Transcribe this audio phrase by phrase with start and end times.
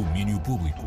[0.00, 0.80] Domínio Público.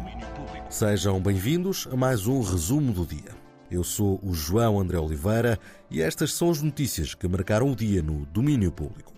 [0.72, 3.30] Sejam bem-vindos a mais um resumo do dia.
[3.70, 8.02] Eu sou o João André Oliveira e estas são as notícias que marcaram o dia
[8.02, 9.14] no Domínio Público.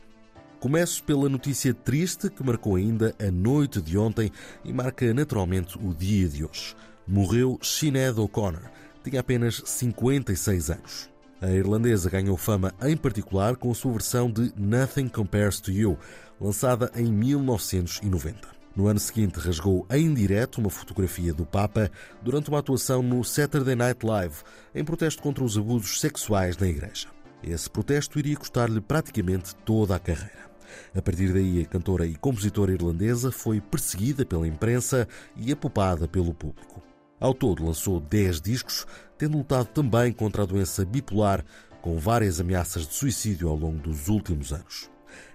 [0.59, 4.29] Começo pela notícia triste que marcou ainda a noite de ontem
[4.65, 6.75] e marca naturalmente o dia de hoje.
[7.07, 8.69] Morreu Sinead O'Connor.
[9.01, 11.09] Tinha apenas 56 anos.
[11.41, 15.97] A irlandesa ganhou fama em particular com a sua versão de Nothing Compares to You,
[16.41, 18.55] lançada em 1990.
[18.75, 21.89] No ano seguinte, rasgou em direto uma fotografia do Papa
[22.21, 24.35] durante uma atuação no Saturday Night Live,
[24.73, 27.07] em protesto contra os abusos sexuais na Igreja.
[27.41, 30.51] Esse protesto iria custar-lhe praticamente toda a carreira.
[30.93, 36.33] A partir daí, a cantora e compositora irlandesa foi perseguida pela imprensa e apopada pelo
[36.33, 36.83] público.
[37.17, 38.85] Ao todo, lançou 10 discos,
[39.17, 41.45] tendo lutado também contra a doença bipolar,
[41.81, 44.89] com várias ameaças de suicídio ao longo dos últimos anos.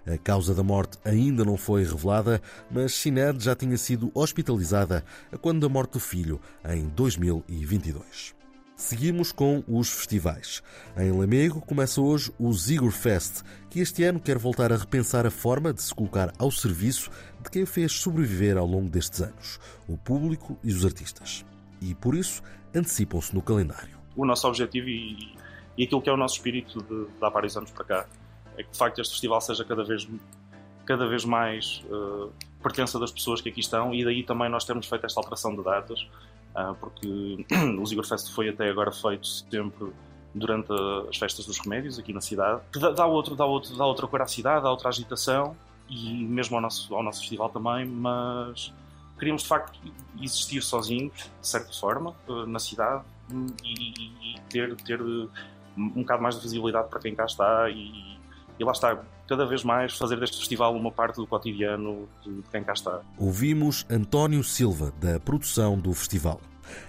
[0.07, 2.41] A causa da morte ainda não foi revelada,
[2.71, 5.05] mas Sinead já tinha sido hospitalizada
[5.41, 8.41] quando da morte do filho, em 2022.
[8.81, 10.63] Seguimos com os festivais.
[10.97, 15.31] Em Lamego começa hoje o Zigor Fest, que este ano quer voltar a repensar a
[15.31, 17.11] forma de se colocar ao serviço
[17.43, 21.45] de quem fez sobreviver ao longo destes anos, o público e os artistas.
[21.79, 22.43] E por isso
[22.75, 23.99] antecipam-se no calendário.
[24.17, 25.35] O nosso objetivo e,
[25.77, 28.07] e aquilo que é o nosso espírito de, de há vários anos para cá
[28.61, 30.09] é que de facto este festival seja cada vez,
[30.85, 32.31] cada vez mais uh,
[32.63, 33.95] pertença das pessoas que aqui estão.
[33.95, 36.01] E daí também nós temos feito esta alteração de datas,
[36.55, 37.47] uh, porque
[37.81, 39.93] o Zigor Fest foi até agora feito sempre
[40.35, 40.73] durante
[41.09, 44.23] as festas dos remédios aqui na cidade, que dá, outro, dá, outro, dá outra cor
[44.23, 45.57] à cidade, dá outra agitação
[45.89, 48.73] e mesmo ao nosso, ao nosso festival também, mas
[49.19, 49.79] queríamos de facto
[50.21, 53.03] existir sozinhos, de certa forma, eh, na cidade
[53.65, 58.20] e, e ter, ter um bocado mais de visibilidade para quem cá está e,
[58.61, 62.63] e lá está, cada vez mais fazer deste festival uma parte do cotidiano de quem
[62.63, 63.01] cá está.
[63.17, 66.39] Ouvimos António Silva, da produção do festival.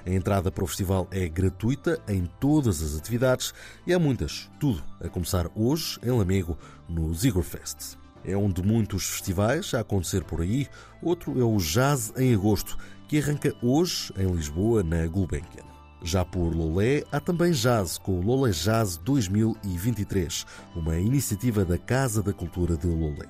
[0.06, 3.54] A entrada para o festival é gratuita em todas as atividades
[3.88, 6.58] e há muitas, tudo a começar hoje em Lamego,
[6.90, 7.98] no Zigor Fest.
[8.26, 10.68] É um de muitos festivais a acontecer por aí,
[11.02, 15.71] outro é o Jazz em Agosto, que arranca hoje em Lisboa, na Gulbenkian.
[16.04, 22.24] Já por Lolé, há também jazz com o Lolé Jazz 2023, uma iniciativa da Casa
[22.24, 23.30] da Cultura de Lolé.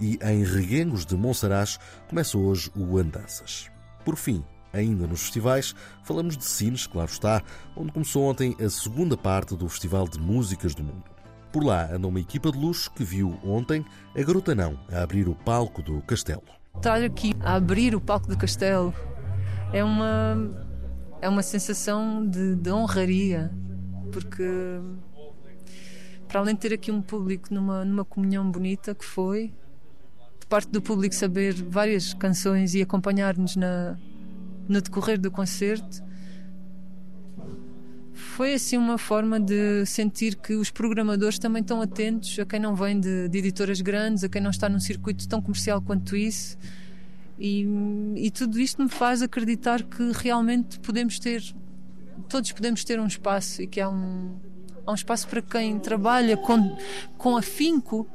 [0.00, 3.70] E em Reguengos de Monsaraz começa hoje o Andanças.
[4.04, 7.40] Por fim, ainda nos festivais, falamos de Sines, claro está,
[7.76, 11.04] onde começou ontem a segunda parte do Festival de Músicas do Mundo.
[11.52, 13.84] Por lá anda uma equipa de luxo que viu ontem
[14.16, 16.42] a Garota Não a abrir o palco do Castelo.
[16.74, 18.92] Estar aqui a abrir o palco do Castelo
[19.72, 20.67] é uma
[21.20, 23.50] é uma sensação de, de honraria,
[24.12, 24.44] porque
[26.28, 29.52] para além de ter aqui um público numa, numa comunhão bonita que foi,
[30.40, 36.06] de parte do público saber várias canções e acompanhar-nos no decorrer do concerto,
[38.12, 42.74] foi assim uma forma de sentir que os programadores também estão atentos a quem não
[42.74, 46.56] vem de, de editoras grandes, a quem não está num circuito tão comercial quanto isso
[47.38, 47.66] e,
[48.16, 51.42] e tudo isto me faz acreditar que realmente podemos ter,
[52.28, 54.36] todos podemos ter um espaço e que há um,
[54.84, 56.76] há um espaço para quem trabalha com,
[57.16, 58.06] com afinco,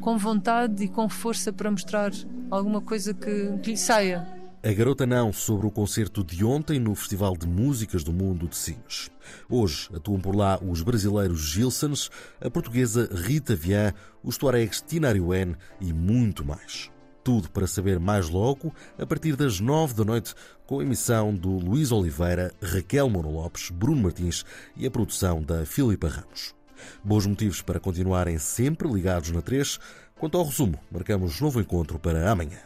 [0.00, 2.10] com vontade e com força para mostrar
[2.50, 4.26] alguma coisa que, que lhe saia.
[4.64, 8.56] A Garota Não sobre o concerto de ontem no Festival de Músicas do Mundo de
[8.56, 9.08] Sines.
[9.48, 12.10] Hoje atuam por lá os brasileiros Gilsons,
[12.40, 13.94] a portuguesa Rita Vian,
[14.24, 16.90] os tuaregs Tinariwen e muito mais.
[17.26, 20.32] Tudo para saber mais logo, a partir das nove da noite,
[20.64, 24.44] com a emissão do Luís Oliveira, Raquel Mono Lopes, Bruno Martins
[24.76, 26.54] e a produção da Filipa Ramos.
[27.02, 29.80] Bons motivos para continuarem sempre ligados na 3.
[30.14, 32.60] Quanto ao resumo, marcamos novo encontro para amanhã.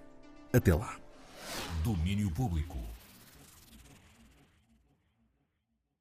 [0.53, 0.95] Até lá.
[1.83, 2.77] Domínio Público.